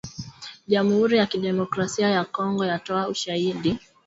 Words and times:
Jamhuri 0.67 1.17
ya 1.17 1.25
kidemokrasia 1.25 2.07
ya 2.09 2.23
Kongo 2.25 2.65
yatoa 2.65 3.07
‘ushahidi’. 3.13 3.71